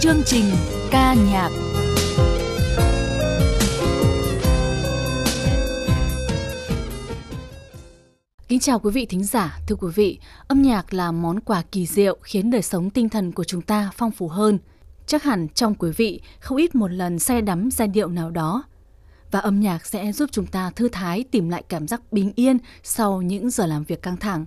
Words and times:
Chương 0.00 0.22
trình 0.26 0.44
ca 0.90 1.14
nhạc 1.14 1.50
Kính 8.48 8.60
chào 8.60 8.78
quý 8.78 8.90
vị 8.90 9.06
thính 9.06 9.24
giả, 9.24 9.58
thưa 9.66 9.76
quý 9.76 9.88
vị, 9.94 10.18
âm 10.48 10.62
nhạc 10.62 10.94
là 10.94 11.12
món 11.12 11.40
quà 11.40 11.62
kỳ 11.72 11.86
diệu 11.86 12.18
khiến 12.22 12.50
đời 12.50 12.62
sống 12.62 12.90
tinh 12.90 13.08
thần 13.08 13.32
của 13.32 13.44
chúng 13.44 13.62
ta 13.62 13.90
phong 13.96 14.10
phú 14.10 14.28
hơn. 14.28 14.58
Chắc 15.06 15.22
hẳn 15.22 15.48
trong 15.48 15.74
quý 15.74 15.90
vị 15.96 16.20
không 16.40 16.58
ít 16.58 16.74
một 16.74 16.88
lần 16.88 17.18
say 17.18 17.42
đắm 17.42 17.70
giai 17.70 17.88
điệu 17.88 18.08
nào 18.08 18.30
đó. 18.30 18.62
Và 19.30 19.40
âm 19.40 19.60
nhạc 19.60 19.86
sẽ 19.86 20.12
giúp 20.12 20.28
chúng 20.32 20.46
ta 20.46 20.70
thư 20.76 20.88
thái 20.88 21.24
tìm 21.30 21.48
lại 21.48 21.62
cảm 21.68 21.88
giác 21.88 22.12
bình 22.12 22.32
yên 22.36 22.58
sau 22.82 23.22
những 23.22 23.50
giờ 23.50 23.66
làm 23.66 23.84
việc 23.84 24.02
căng 24.02 24.16
thẳng. 24.16 24.44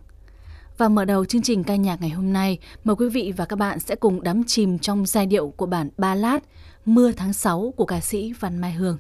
Và 0.78 0.90
mở 0.90 1.06
đầu 1.06 1.26
chương 1.26 1.42
trình 1.42 1.64
ca 1.64 1.76
nhạc 1.76 2.02
ngày 2.02 2.10
hôm 2.10 2.34
nay, 2.34 2.58
mời 2.84 2.96
quý 2.96 3.10
vị 3.10 3.34
và 3.38 3.46
các 3.46 3.56
bạn 3.56 3.80
sẽ 3.80 3.96
cùng 3.96 4.24
đắm 4.24 4.44
chìm 4.48 4.80
trong 4.80 5.06
giai 5.06 5.26
điệu 5.26 5.54
của 5.58 5.66
bản 5.66 5.90
Ballad 5.98 6.42
Mưa 6.86 7.12
tháng 7.12 7.34
6 7.34 7.74
của 7.78 7.86
ca 7.86 8.00
sĩ 8.00 8.34
Văn 8.40 8.62
Mai 8.62 8.72
Hương. 8.72 8.98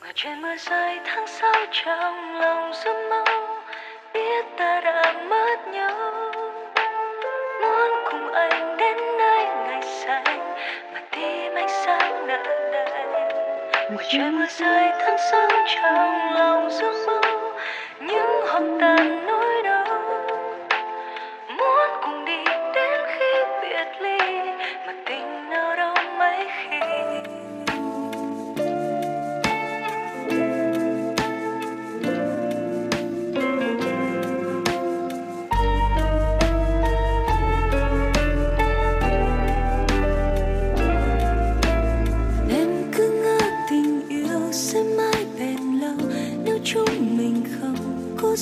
Mà 0.00 0.12
trời 0.14 0.36
mưa 0.36 0.54
rơi 0.70 0.98
tháng 1.04 1.26
6 1.26 1.52
trong 1.84 2.14
lòng 2.40 2.72
sương 2.84 3.10
máu 3.10 3.24
biết 4.14 4.44
ta 4.58 4.80
đã 4.84 5.26
mất 5.30 5.72
nhau 5.72 5.96
muốn 7.62 7.90
cùng 8.10 8.32
anh 8.32 8.76
đến 8.76 8.96
nơi 9.18 9.44
ngày 9.66 9.82
xanh 9.82 10.38
mà 10.94 11.02
tim 11.12 11.54
anh 11.54 11.68
sáng 11.84 12.26
nở 12.26 12.42
đầy 12.72 13.25
mùa 13.90 14.02
trời 14.12 14.30
mưa 14.30 14.46
rơi 14.58 14.90
tháng 15.00 15.16
sáng 15.30 15.48
trong 15.74 16.34
lòng 16.34 16.70
giấc 16.70 16.92
mơ. 17.06 17.20
Những 18.00 18.40
hoang 18.48 18.78
tàn 18.80 19.26
nỗi 19.26 19.55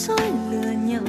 dối 0.09 0.33
lừa 0.51 0.71
nhau, 0.71 1.03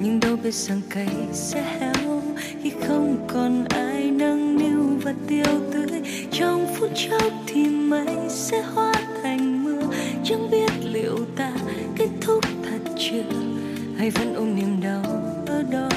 Nhưng 0.00 0.20
đâu 0.20 0.36
biết 0.42 0.54
rằng 0.54 0.80
cây 0.90 1.08
sẽ 1.32 1.62
héo. 1.78 2.22
Khi 2.62 2.72
không 2.88 3.26
còn 3.28 3.64
ai 3.68 4.10
nâng 4.10 4.58
niu 4.58 4.98
và 5.02 5.14
tiêu 5.28 5.60
tưới, 5.72 6.02
Trong 6.32 6.66
phút 6.74 6.90
chốc 6.94 7.32
thì 7.46 7.64
mây 7.64 8.16
sẽ 8.28 8.62
hóa 8.62 8.92
thành 9.22 9.64
mưa. 9.64 9.82
Chẳng 10.24 10.50
biết 10.50 10.70
liệu 10.82 11.18
ta 11.36 11.52
kết 11.96 12.08
thúc 12.20 12.44
thật 12.70 12.92
chưa, 12.98 13.32
Hay 13.96 14.10
vẫn 14.10 14.34
ôm 14.34 14.56
niềm 14.56 14.80
đau 14.82 15.02
ở 15.46 15.62
đó 15.62 15.88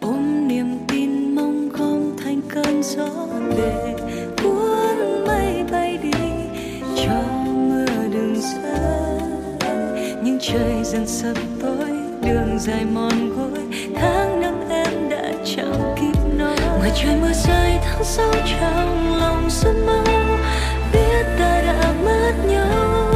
Ôm 0.00 0.48
niềm 0.48 0.78
tin 0.88 1.34
mong 1.34 1.70
không 1.72 2.16
thành 2.24 2.40
cơn 2.48 2.82
gió 2.82 3.26
để 3.56 3.95
trời 10.52 10.84
dần 10.84 11.06
sập 11.06 11.36
tối, 11.60 11.90
đường 12.22 12.58
dài 12.58 12.84
mòn 12.92 13.30
gối 13.36 13.80
tháng 13.96 14.40
năm 14.40 14.54
em 14.70 15.08
đã 15.10 15.32
chẳng 15.44 15.94
kịp 16.00 16.20
nói. 16.38 16.56
Ngoài 16.78 16.90
trời 16.94 17.16
mưa 17.20 17.32
rơi, 17.32 17.78
tháng 17.84 18.04
sau 18.04 18.32
trong 18.32 19.16
lòng 19.20 19.50
xuân 19.50 19.86
mơ 19.86 20.02
biết 20.92 21.24
ta 21.38 21.62
đã 21.66 21.92
mất 22.04 22.32
nhau. 22.48 23.14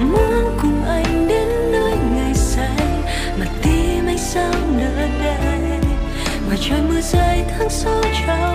Muốn 0.00 0.58
cùng 0.62 0.84
anh 0.88 1.28
đến 1.28 1.48
nơi 1.72 1.94
ngày 2.14 2.34
xanh 2.34 3.02
mà 3.38 3.46
tim 3.62 4.06
anh 4.06 4.18
sao 4.18 4.52
nỡ 4.78 5.06
đây 5.24 5.80
ngoài 6.46 6.58
trời 6.60 6.80
mưa 6.88 7.00
rơi, 7.00 7.44
tháng 7.58 7.70
sau 7.70 8.02
trong 8.26 8.49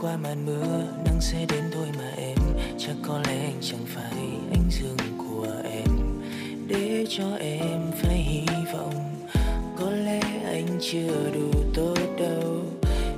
qua 0.00 0.16
màn 0.16 0.46
mưa, 0.46 0.86
Nắng 1.04 1.20
sẽ 1.20 1.46
đến 1.48 1.64
thôi 1.72 1.86
mà 1.98 2.10
em. 2.16 2.38
Chắc 2.78 2.94
có 3.02 3.20
lẽ 3.26 3.44
anh 3.44 3.58
chẳng 3.60 3.86
phải 3.86 4.12
anh 4.50 4.64
dương 4.70 4.96
của 5.18 5.46
em. 5.64 6.20
Để 6.68 7.06
cho 7.08 7.24
em 7.40 7.80
phải 8.02 8.16
hy 8.16 8.46
vọng, 8.72 9.16
Có 9.78 9.90
lẽ 9.90 10.20
anh 10.44 10.66
chưa 10.80 11.30
đủ 11.34 11.50
tốt 11.74 11.98
đâu. 12.18 12.62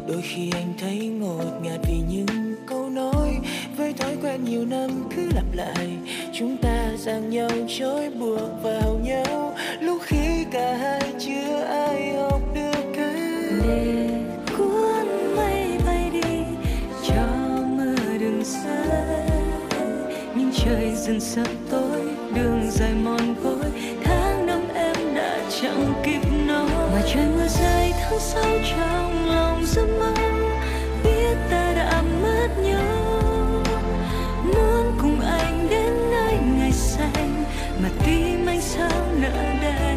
Đôi 0.08 0.22
khi 0.22 0.50
anh 0.54 0.74
thấy 0.80 1.06
ngột 1.06 1.60
ngạt 1.62 1.80
vì 1.88 1.98
những 2.08 2.54
câu 2.66 2.90
nói. 2.90 3.38
Với 3.76 3.92
thói 3.92 4.16
quen 4.22 4.44
nhiều 4.44 4.64
năm 4.64 4.90
cứ 5.16 5.28
lặp 5.34 5.54
lại, 5.54 5.88
Chúng 6.32 6.56
ta 6.56 6.92
giang 6.98 7.30
nhau 7.30 7.50
trói 7.78 8.10
buộc 8.10 8.62
vào 8.62 9.00
nhau. 9.04 9.54
Lúc 9.80 10.02
khi 10.02 10.44
cả 10.52 10.76
hai 10.76 10.95
trời 20.66 20.92
dần 20.96 21.20
sắp 21.20 21.46
tối, 21.70 22.02
đường 22.34 22.70
dài 22.70 22.94
mòn 22.94 23.34
gối 23.42 23.70
tháng 24.04 24.46
năm 24.46 24.60
em 24.74 24.96
đã 25.14 25.38
chẳng 25.62 25.94
kịp 26.04 26.20
nói. 26.46 26.68
Mà 26.92 27.02
trời 27.14 27.26
mưa 27.36 27.46
rơi, 27.48 27.92
tháng 28.00 28.18
sau 28.18 28.44
trong 28.70 29.28
lòng 29.28 29.62
giấc 29.66 29.86
mơ, 29.98 30.12
biết 31.04 31.36
ta 31.50 31.72
đã 31.76 32.02
mất 32.22 32.48
nhau. 32.62 33.62
Muốn 34.44 34.98
cùng 35.02 35.20
anh 35.20 35.66
đến 35.70 35.92
nơi 36.10 36.34
ngày 36.58 36.72
xanh, 36.72 37.44
mà 37.82 37.88
tim 38.06 38.46
anh 38.46 38.60
sao 38.60 38.90
nỡ 39.20 39.54
đây 39.62 39.96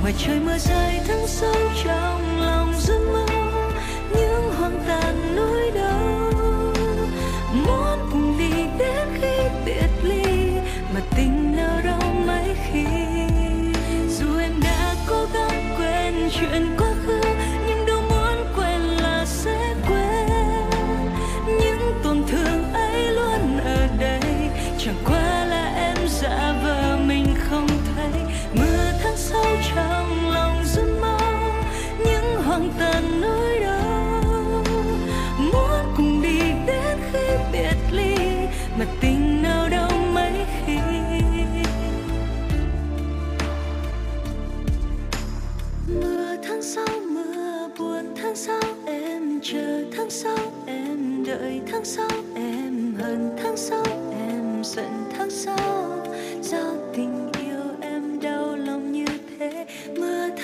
ngoài 0.00 0.14
trời 0.18 0.40
mưa 0.40 0.58
rơi, 0.58 1.00
tháng 1.08 1.26
sau 1.26 1.54
trong 1.84 2.31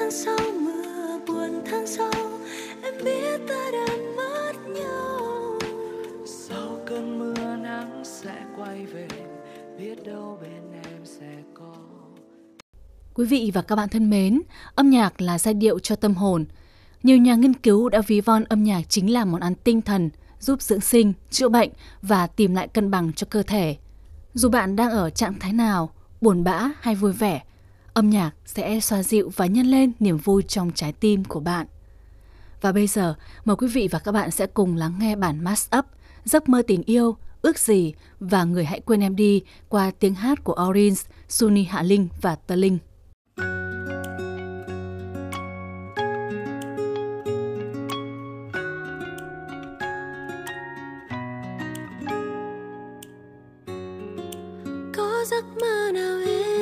tháng 0.08 0.16
sau 0.16 0.38
mưa 0.60 1.19
buồn 1.26 1.62
tháng 1.70 1.87
sau 1.87 2.12
em 2.82 2.94
biết 3.05 3.40
ta 3.49 3.70
đã 3.72 3.96
mất 4.16 4.52
nhau 4.69 5.58
Sau 6.26 6.78
cơn 6.87 7.19
mưa 7.19 7.56
nắng 7.56 8.02
sẽ 8.05 8.44
quay 8.56 8.87
về 8.87 9.08
Biết 9.78 10.05
đâu 10.05 10.38
bên 10.43 10.82
em 10.84 11.05
sẽ 11.05 11.34
có 11.55 11.75
Quý 13.14 13.26
vị 13.26 13.50
và 13.55 13.62
các 13.62 13.76
bạn 13.76 13.88
thân 13.88 14.10
mến, 14.10 14.43
âm 14.75 14.90
nhạc 14.90 15.20
là 15.20 15.38
giai 15.38 15.55
điệu 15.55 15.78
cho 15.78 15.96
tâm 15.96 16.14
hồn. 16.14 16.44
Nhiều 17.02 17.16
nhà 17.16 17.34
nghiên 17.34 17.54
cứu 17.54 17.88
đã 17.88 18.00
ví 18.06 18.20
von 18.20 18.44
âm 18.44 18.64
nhạc 18.64 18.82
chính 18.88 19.12
là 19.12 19.25
món 19.25 19.40
ăn 19.40 19.54
tinh 19.54 19.82
thần, 19.82 20.11
giúp 20.40 20.62
dưỡng 20.62 20.81
sinh, 20.81 21.12
chữa 21.31 21.49
bệnh 21.49 21.70
và 22.02 22.26
tìm 22.26 22.54
lại 22.54 22.69
cân 22.69 22.90
bằng 22.90 23.12
cho 23.12 23.26
cơ 23.31 23.43
thể. 23.43 23.76
Dù 24.34 24.49
bạn 24.49 24.76
đang 24.76 24.90
ở 24.90 25.11
trạng 25.11 25.38
thái 25.40 25.52
nào, 25.52 25.90
buồn 26.20 26.44
bã 26.44 26.70
hay 26.81 26.94
vui 26.94 27.12
vẻ, 27.12 27.43
âm 27.98 28.10
nhạc 28.10 28.30
sẽ 28.46 28.80
xoa 28.80 29.02
dịu 29.02 29.30
và 29.36 29.46
nhân 29.46 29.66
lên 29.66 29.92
niềm 30.00 30.16
vui 30.16 30.42
trong 30.42 30.70
trái 30.74 30.92
tim 30.92 31.24
của 31.24 31.40
bạn. 31.40 31.66
Và 32.60 32.72
bây 32.72 32.86
giờ, 32.86 33.14
mời 33.44 33.56
quý 33.56 33.68
vị 33.68 33.88
và 33.90 33.98
các 33.98 34.12
bạn 34.12 34.30
sẽ 34.30 34.46
cùng 34.46 34.76
lắng 34.76 34.94
nghe 34.98 35.16
bản 35.16 35.44
mashup 35.44 35.84
Giấc 36.24 36.48
mơ 36.48 36.62
tình 36.66 36.82
yêu, 36.82 37.16
ước 37.42 37.58
gì 37.58 37.94
và 38.20 38.44
người 38.44 38.64
hãy 38.64 38.80
quên 38.80 39.00
em 39.00 39.16
đi 39.16 39.42
qua 39.68 39.90
tiếng 39.98 40.14
hát 40.14 40.44
của 40.44 40.56
Orange, 40.68 41.02
Sunny 41.28 41.64
Hạ 41.64 41.82
Linh 41.82 42.08
và 42.20 42.36
Tơ 42.36 42.54
Linh. 42.54 42.78
Có 54.96 55.24
giấc 55.30 55.44
mơ 55.60 55.90
nào 55.94 56.18
em 56.26 56.57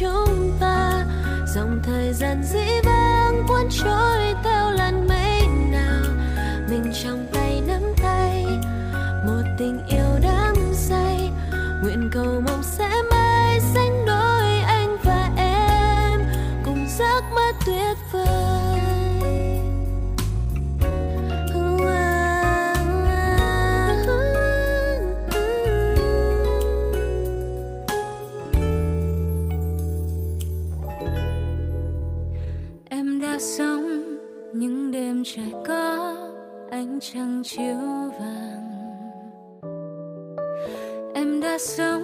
chúng 0.00 0.52
ta. 0.60 1.04
Dòng 1.54 1.80
thời 1.82 2.12
gian 2.12 2.42
dĩ 2.42 2.80
vãng 2.84 3.44
cuốn 3.48 3.68
trôi 3.70 4.34
ta 4.44 4.55
chiếu 37.42 37.76
vàng. 38.20 38.66
Em 41.14 41.40
đã 41.40 41.58
sống 41.58 41.95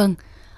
Vâng, 0.00 0.14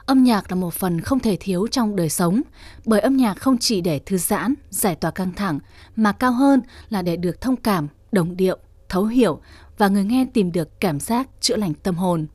âm 0.06 0.24
nhạc 0.24 0.50
là 0.50 0.54
một 0.54 0.74
phần 0.74 1.00
không 1.00 1.20
thể 1.20 1.36
thiếu 1.40 1.66
trong 1.70 1.96
đời 1.96 2.08
sống, 2.08 2.42
bởi 2.84 3.00
âm 3.00 3.16
nhạc 3.16 3.34
không 3.34 3.58
chỉ 3.58 3.80
để 3.80 3.98
thư 3.98 4.16
giãn, 4.16 4.54
giải 4.70 4.94
tỏa 4.94 5.10
căng 5.10 5.32
thẳng, 5.32 5.58
mà 5.96 6.12
cao 6.12 6.32
hơn 6.32 6.60
là 6.88 7.02
để 7.02 7.16
được 7.16 7.40
thông 7.40 7.56
cảm, 7.56 7.88
đồng 8.12 8.36
điệu, 8.36 8.58
thấu 8.88 9.04
hiểu 9.04 9.40
và 9.78 9.88
người 9.88 10.04
nghe 10.04 10.26
tìm 10.34 10.52
được 10.52 10.80
cảm 10.80 11.00
giác 11.00 11.28
chữa 11.40 11.56
lành 11.56 11.74
tâm 11.74 11.94
hồn. 11.94 12.26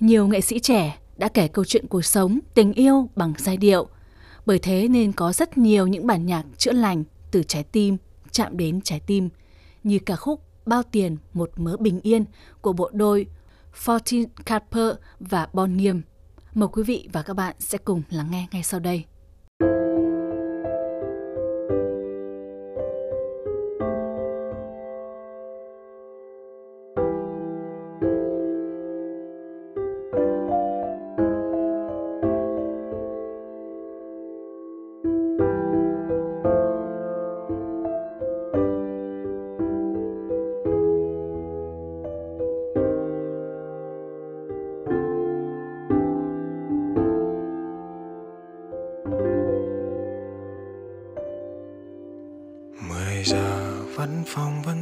Nhiều 0.00 0.26
nghệ 0.26 0.40
sĩ 0.40 0.58
trẻ 0.58 0.98
đã 1.16 1.28
kể 1.28 1.48
câu 1.48 1.64
chuyện 1.64 1.86
cuộc 1.86 2.04
sống, 2.04 2.38
tình 2.54 2.72
yêu 2.72 3.08
bằng 3.16 3.32
giai 3.38 3.56
điệu. 3.56 3.88
Bởi 4.46 4.58
thế 4.58 4.88
nên 4.88 5.12
có 5.12 5.32
rất 5.32 5.58
nhiều 5.58 5.86
những 5.86 6.06
bản 6.06 6.26
nhạc 6.26 6.44
chữa 6.58 6.72
lành 6.72 7.04
từ 7.30 7.42
trái 7.42 7.62
tim 7.62 7.96
chạm 8.30 8.56
đến 8.56 8.80
trái 8.80 9.00
tim, 9.00 9.28
như 9.84 9.98
ca 9.98 10.16
khúc 10.16 10.40
Bao 10.66 10.82
tiền 10.82 11.16
một 11.32 11.50
mớ 11.56 11.76
bình 11.76 12.00
yên 12.02 12.24
của 12.60 12.72
bộ 12.72 12.90
đôi 12.92 13.26
Fortin 13.74 14.26
Carper 14.46 14.94
và 15.20 15.48
Bon 15.52 15.76
Nghiêm. 15.76 16.02
Mời 16.54 16.68
quý 16.72 16.82
vị 16.82 17.08
và 17.12 17.22
các 17.22 17.34
bạn 17.34 17.56
sẽ 17.58 17.78
cùng 17.78 18.02
lắng 18.10 18.30
nghe 18.30 18.46
ngay 18.52 18.62
sau 18.62 18.80
đây. 18.80 19.04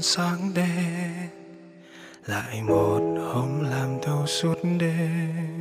Sáng 0.01 0.55
đêm, 0.55 1.29
lại 2.27 2.63
một 2.63 3.01
hôm 3.33 3.65
làm 3.71 3.99
thâu 4.03 4.27
suốt 4.27 4.59
đêm. 4.79 5.59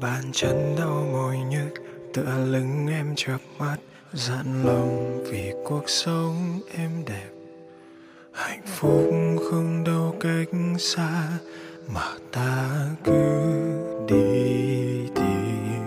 Bàn 0.00 0.22
chân 0.32 0.76
đau 0.78 1.06
mỏi 1.12 1.38
nhức, 1.38 1.74
tựa 2.14 2.44
lưng 2.46 2.86
em 2.90 3.12
chợp 3.16 3.38
mắt, 3.58 3.76
dặn 4.12 4.64
lòng 4.64 5.24
vì 5.30 5.52
cuộc 5.64 5.84
sống 5.86 6.60
em 6.76 6.90
đẹp. 7.06 7.30
Hạnh 8.32 8.62
phúc 8.66 9.14
không 9.50 9.84
đâu 9.84 10.16
cách 10.20 10.48
xa, 10.78 11.28
mà 11.88 12.08
ta 12.32 12.86
cứ 13.04 13.52
đi 14.08 15.06
tìm. 15.14 15.82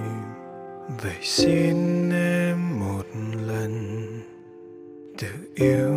Vậy 1.01 1.21
xin 1.21 2.09
em 2.11 2.79
một 2.79 3.03
lần, 3.47 4.03
tự 5.17 5.27
yêu 5.55 5.96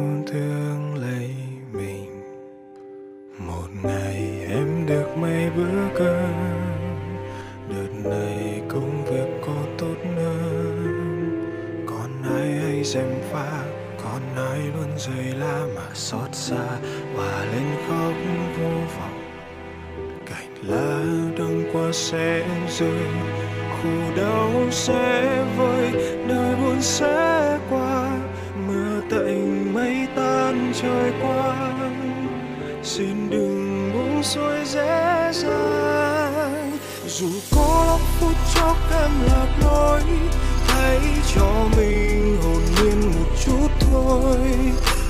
nơi 14.36 14.58
luôn 14.58 14.98
rơi 14.98 15.34
la 15.38 15.66
mà 15.76 15.94
xót 15.94 16.28
xa 16.32 16.66
và 17.14 17.44
lên 17.52 17.76
khóc 17.88 18.14
vô 18.58 18.70
vọng. 18.98 19.22
Cành 20.26 20.54
lá 20.62 21.00
đông 21.38 21.64
qua 21.72 21.92
sẽ 21.92 22.42
rơi 22.78 23.06
khổ 23.82 24.16
đau 24.16 24.50
sẽ 24.70 25.44
vơi 25.56 25.92
đời 26.28 26.56
buồn 26.56 26.82
sẽ 26.82 27.58
qua 27.70 28.18
mưa 28.68 29.00
tạnh 29.10 29.74
mây 29.74 30.06
tan 30.16 30.72
trời 30.82 31.12
qua, 31.22 31.72
xin 32.82 33.30
đừng 33.30 33.90
buông 33.92 34.22
xuôi 34.22 34.64
dễ 34.64 35.30
dàng 35.32 36.78
dù 37.06 37.28
có 37.56 37.84
lắm 37.86 38.00
phút 38.20 38.36
chốc 38.54 38.76
em 39.02 39.10
lạc 39.26 39.48
lối 39.64 40.02
hãy 40.66 41.00
cho 41.34 41.68
mình 41.76 42.09
môi 44.10 44.38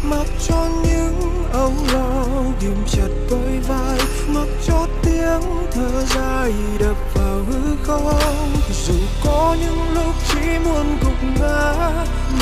mặc 0.02 0.26
cho 0.48 0.68
những 0.82 1.44
âu 1.52 1.72
lo 1.92 2.24
ghim 2.60 2.76
chặt 2.86 3.08
đôi 3.30 3.60
vai, 3.68 3.98
mặc 4.28 4.48
cho 4.66 4.86
tiếng 5.02 5.40
thở 5.72 6.04
dài 6.04 6.52
đập 6.78 6.96
vào 7.14 7.44
hư 7.48 7.76
không. 7.82 8.52
Dù 8.86 8.94
có 9.24 9.56
những 9.60 9.94
lúc 9.94 10.14
chỉ 10.32 10.58
muốn 10.64 10.98
gục 11.04 11.40
ngã 11.40 11.74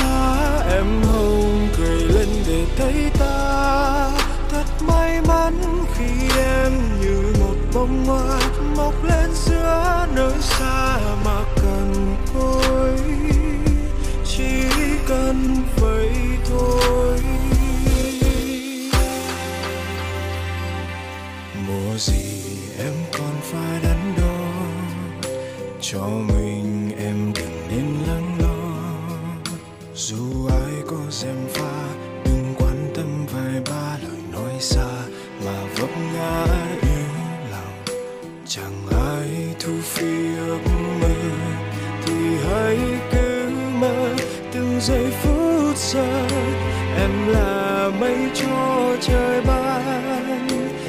mà 0.03 0.37
em 0.71 1.03
hồng 1.03 1.69
cười 1.77 2.01
lên 2.01 2.29
để 2.47 2.67
thấy 2.77 3.11
ta. 3.19 4.11
Thật 4.51 4.65
may 4.81 5.21
mắn 5.29 5.85
khi 5.95 6.39
em 6.39 6.73
như 7.01 7.33
một 7.41 7.57
bông 7.75 8.05
hoa 8.07 8.41
mọc 8.77 9.05
lên 9.05 9.31
giữa 9.35 10.07
nơi 10.15 10.35
xa 10.41 10.99
giây 44.81 45.11
phút 45.23 45.77
giờ 45.77 46.29
em 46.97 47.29
là 47.29 47.91
mây 48.01 48.17
cho 48.35 48.97
trời 49.01 49.41
ban. 49.47 50.49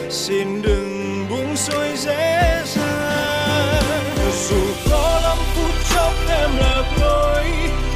Xin 0.10 0.62
đừng 0.62 1.26
buông 1.30 1.56
xuôi 1.56 1.88
dễ 1.96 2.62
dàng. 2.66 3.84
Dù 4.50 4.62
có 4.92 5.20
lắm 5.24 5.38
phút 5.56 5.72
chốc 5.96 6.14
em 6.30 6.50
lạc 6.58 6.84
lối 7.02 7.44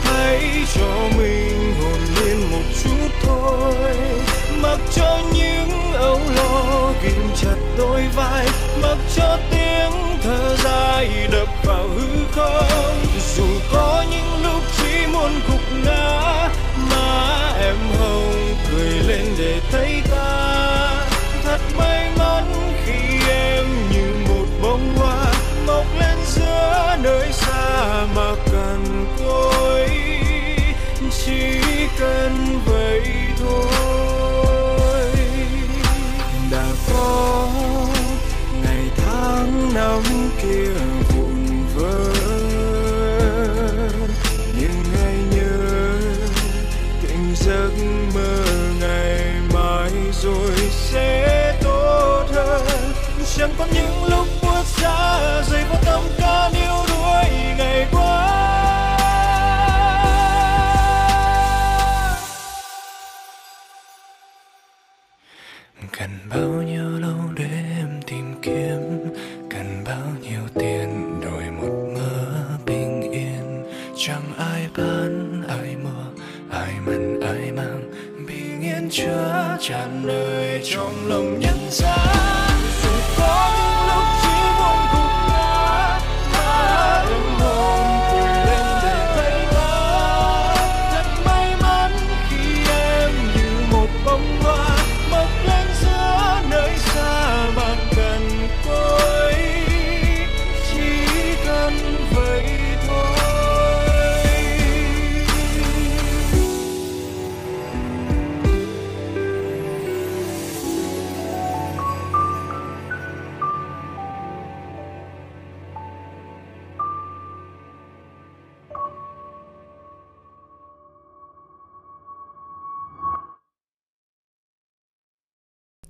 hãy 0.03 0.65
cho 0.73 1.09
mình 1.17 1.73
hồn 1.81 1.99
nhiên 2.15 2.51
một 2.51 2.63
chút 2.83 3.09
thôi. 3.21 3.95
Mặc 4.61 4.79
cho 4.95 5.19
những 5.33 5.93
âu 5.93 6.19
lo 6.35 6.93
ghim 7.03 7.29
chặt 7.35 7.55
đôi 7.77 8.01
vai 8.15 8.47
mà 28.15 28.35
cần 28.51 29.05
cối 29.19 29.89
chỉ 31.25 31.59
cần 31.99 32.59
vậy 32.65 33.01
thôi. 33.39 35.05
Đã 36.51 36.65
có 36.93 37.49
ngày 38.63 38.83
tháng 38.97 39.73
năm 39.73 40.01
kia 40.41 40.73
vụn 41.09 41.65
vỡ, 41.75 42.13
nhưng 44.59 44.83
hãy 45.01 45.15
nhớ 45.31 45.99
tình 47.01 47.35
giấc 47.35 47.71
mơ 48.15 48.43
ngày 48.81 49.33
mai 49.53 49.91
rồi 50.23 50.55
sẽ 50.71 51.22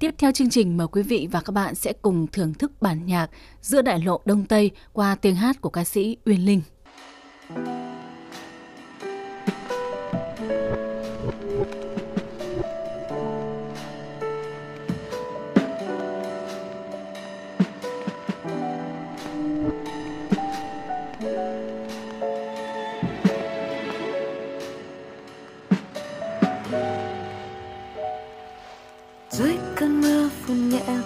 Tiếp 0.03 0.15
theo 0.17 0.31
chương 0.31 0.49
trình, 0.49 0.77
mời 0.77 0.87
quý 0.87 1.03
vị 1.03 1.27
và 1.31 1.41
các 1.41 1.51
bạn 1.51 1.75
sẽ 1.75 1.93
cùng 2.01 2.27
thưởng 2.27 2.53
thức 2.53 2.71
bản 2.81 3.05
nhạc 3.05 3.29
Giữa 3.61 3.81
đại 3.81 3.99
lộ 3.99 4.21
Đông 4.25 4.45
Tây 4.45 4.71
qua 4.93 5.15
tiếng 5.15 5.35
hát 5.35 5.61
của 5.61 5.69
ca 5.69 5.83
sĩ 5.83 6.17
Uyên 6.25 6.45
Linh. 6.45 6.61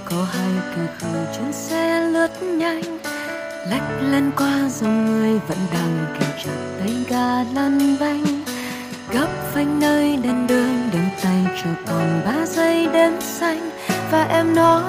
có 0.09 0.25
hai 0.31 0.51
cửa 0.75 0.87
khẩu 0.99 1.25
chuyến 1.37 1.53
xe 1.53 2.01
lướt 2.01 2.43
nhanh. 2.43 2.97
Lách 3.69 4.01
lên 4.11 4.31
qua 4.37 4.69
dòng 4.69 5.05
người 5.05 5.39
vẫn 5.47 5.57
đang 5.73 6.05
kìm 6.19 6.29
chặt 6.43 6.51
tay 6.79 7.05
ga 7.09 7.43
lăn 7.53 7.97
bánh 7.99 8.25
gấp 9.11 9.27
phanh 9.53 9.79
nơi 9.79 10.17
đèn 10.23 10.47
đường 10.47 10.89
đêm 10.93 11.09
tay 11.23 11.45
cho 11.63 11.69
còn 11.87 12.21
ba 12.25 12.45
giây 12.45 12.87
đếm 12.93 13.21
xanh. 13.21 13.69
Và 14.11 14.23
em 14.23 14.55
nói 14.55 14.83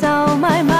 so 0.00 0.36
my 0.36 0.62
mind 0.62 0.75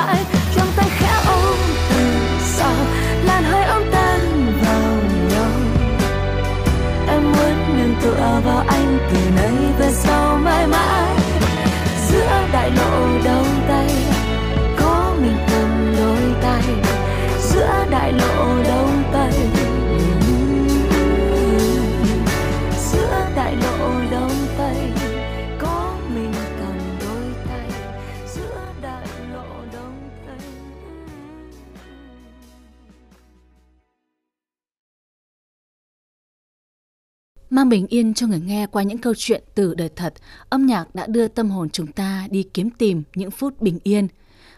Mang 37.56 37.68
bình 37.68 37.86
yên 37.86 38.14
cho 38.14 38.26
người 38.26 38.40
nghe 38.40 38.66
qua 38.66 38.82
những 38.82 38.98
câu 38.98 39.14
chuyện 39.16 39.44
từ 39.54 39.74
đời 39.74 39.88
thật, 39.96 40.14
âm 40.48 40.66
nhạc 40.66 40.94
đã 40.94 41.06
đưa 41.06 41.28
tâm 41.28 41.50
hồn 41.50 41.70
chúng 41.70 41.86
ta 41.86 42.26
đi 42.30 42.42
kiếm 42.42 42.70
tìm 42.70 43.02
những 43.14 43.30
phút 43.30 43.60
bình 43.60 43.78
yên. 43.82 44.08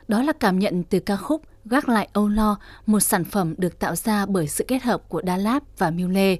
Đó 0.08 0.22
là 0.22 0.32
cảm 0.32 0.58
nhận 0.58 0.82
từ 0.84 1.00
ca 1.00 1.16
khúc 1.16 1.42
Gác 1.64 1.88
lại 1.88 2.08
âu 2.12 2.28
lo, 2.28 2.58
một 2.86 3.00
sản 3.00 3.24
phẩm 3.24 3.54
được 3.58 3.78
tạo 3.78 3.96
ra 3.96 4.26
bởi 4.26 4.48
sự 4.48 4.64
kết 4.68 4.82
hợp 4.82 5.08
của 5.08 5.22
Đa 5.22 5.36
Láp 5.36 5.62
và 5.78 5.90
Miu 5.90 6.08
Lê. 6.08 6.36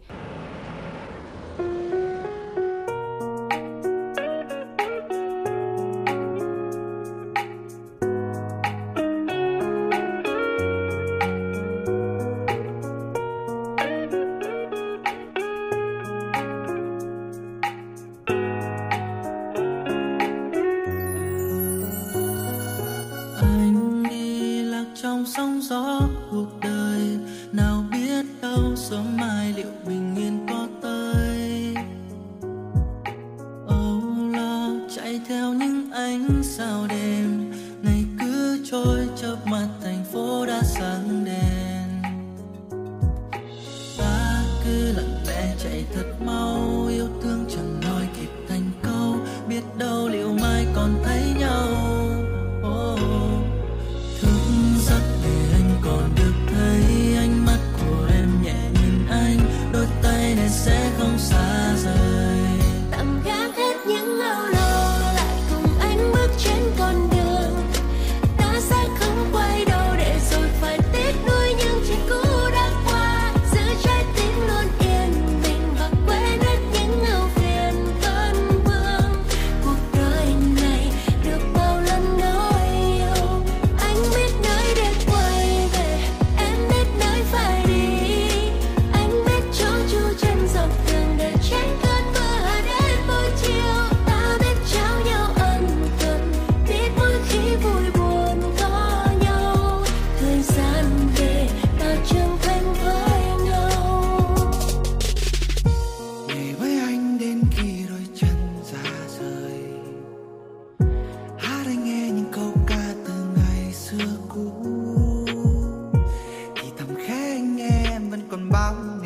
bao 118.50 118.97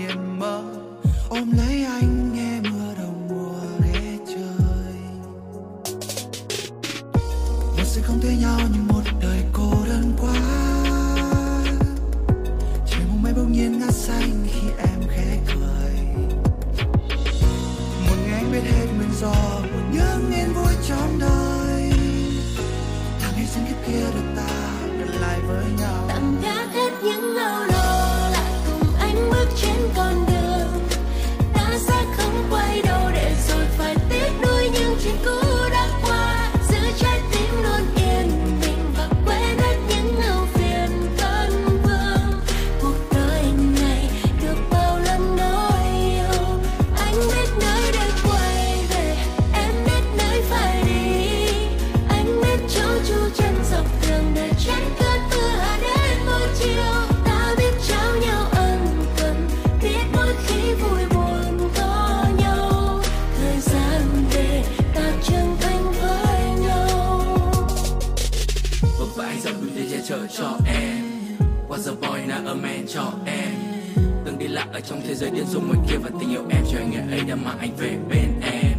giới 75.23 75.31
điên 75.31 75.47
rồ 75.47 75.61
ngoài 75.61 75.79
kia 75.89 75.97
và 75.97 76.11
tình 76.21 76.31
yêu 76.31 76.43
em, 76.51 76.65
cho 76.73 76.79
anh 76.79 76.91
ngày 76.91 77.19
ấy 77.19 77.21
đã 77.29 77.35
mang 77.35 77.59
anh 77.59 77.77
về 77.77 77.91
bên 78.09 78.41
em. 78.53 78.79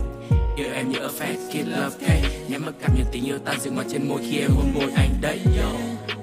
Yêu 0.56 0.68
em 0.74 0.90
như 0.90 1.00
a 1.00 1.08
fat 1.20 1.36
kid 1.52 1.68
love 1.68 2.08
cake 2.08 2.30
nhắm 2.48 2.66
mắt 2.66 2.72
cảm 2.82 2.96
nhận 2.96 3.06
tình 3.12 3.26
yêu 3.26 3.38
tan 3.46 3.60
dừng 3.60 3.76
ngoài 3.76 3.88
trên 3.92 4.08
môi 4.08 4.22
khi 4.22 4.40
em 4.40 4.52
hôn 4.52 4.74
môi 4.74 4.92
anh 4.96 5.10
đấy, 5.22 5.40
yo. 5.60 5.70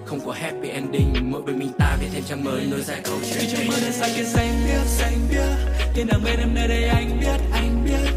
Không 0.05 0.21
có 0.27 0.33
happy 0.33 0.69
ending, 0.69 1.31
mỗi 1.31 1.43
bên 1.43 1.59
mình 1.59 1.73
ta 1.79 1.97
viết 2.01 2.07
thêm 2.13 2.23
trang 2.29 2.45
mới 2.45 2.67
nối 2.71 2.81
dài 2.81 3.01
câu 3.05 3.19
chuyện. 3.31 3.45
Trong 3.53 3.67
mơ 3.69 3.75
đen 3.83 3.93
xanh 3.93 4.11
kia 4.17 4.25
xanh 4.25 4.53
biếc 4.67 4.87
xanh 4.87 5.19
biếc 5.31 5.85
tiền 5.95 6.07
đang 6.07 6.25
bên 6.25 6.39
em 6.41 6.55
nơi 6.55 6.69
đây 6.69 6.85
anh 6.85 7.21
biết 7.21 7.41
anh 7.53 7.85
biết. 7.85 8.11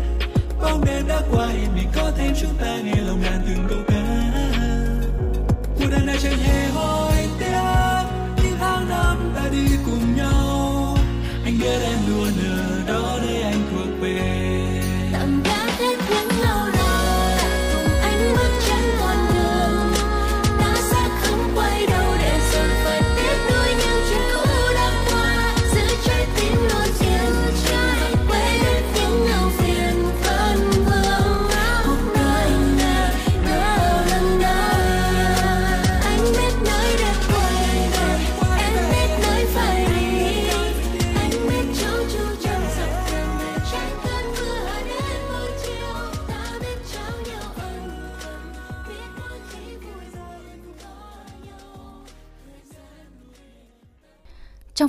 Bóng 0.62 0.86
đêm 0.86 1.08
đã 1.08 1.22
qua 1.32 1.50
yên 1.52 1.76
mình 1.76 1.88
có 1.96 2.12
thêm 2.18 2.34
chúng 2.42 2.54
ta 2.62 2.78
nhiều 2.84 3.03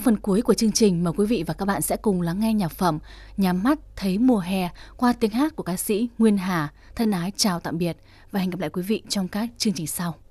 phần 0.04 0.16
cuối 0.16 0.42
của 0.42 0.54
chương 0.54 0.72
trình 0.72 1.04
mà 1.04 1.12
quý 1.12 1.26
vị 1.26 1.44
và 1.46 1.54
các 1.54 1.64
bạn 1.64 1.82
sẽ 1.82 1.96
cùng 1.96 2.20
lắng 2.20 2.40
nghe 2.40 2.54
nhạc 2.54 2.68
phẩm 2.68 2.98
Nhắm 3.36 3.62
mắt 3.62 3.78
thấy 3.96 4.18
mùa 4.18 4.38
hè 4.38 4.68
qua 4.96 5.12
tiếng 5.12 5.30
hát 5.30 5.56
của 5.56 5.62
ca 5.62 5.76
sĩ 5.76 6.08
Nguyên 6.18 6.36
Hà. 6.36 6.72
Thân 6.94 7.10
ái 7.10 7.32
chào 7.36 7.60
tạm 7.60 7.78
biệt 7.78 7.96
và 8.32 8.40
hẹn 8.40 8.50
gặp 8.50 8.60
lại 8.60 8.70
quý 8.70 8.82
vị 8.82 9.02
trong 9.08 9.28
các 9.28 9.48
chương 9.58 9.74
trình 9.74 9.86
sau. 9.86 10.23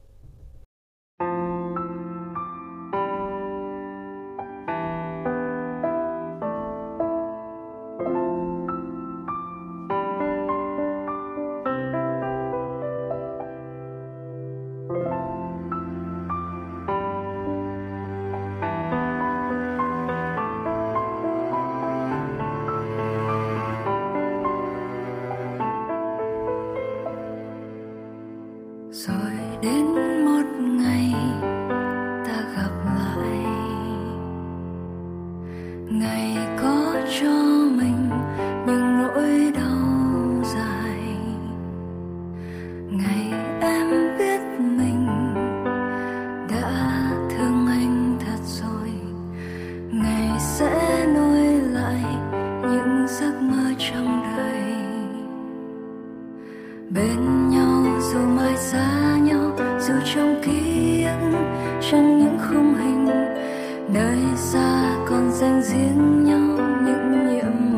xa 64.54 64.98
còn 65.10 65.32
dành 65.32 65.62
riêng 65.64 66.24
nhau 66.24 66.40
những 66.86 67.28
nhiệm 67.30 67.73